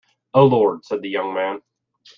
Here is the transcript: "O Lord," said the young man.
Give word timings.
"O 0.33 0.43
Lord," 0.47 0.83
said 0.83 1.03
the 1.03 1.09
young 1.09 1.31
man. 1.35 1.61